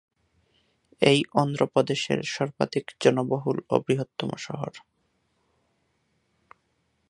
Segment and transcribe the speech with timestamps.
[1.01, 4.73] এটি অন্ধ্রপ্রদেশের সর্বাধিক জনবহুল ও বৃহত্তম শহর।